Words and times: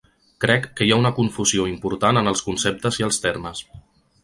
Crec 0.45 0.63
que 0.79 0.87
hi 0.87 0.93
ha 0.95 0.97
una 1.01 1.11
confusió 1.19 1.67
important 1.73 2.21
en 2.23 2.33
els 2.33 2.43
conceptes 2.49 3.01
i 3.03 3.09
els 3.11 3.23
termes. 3.29 3.65